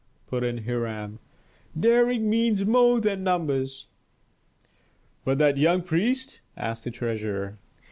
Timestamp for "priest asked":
5.83-6.85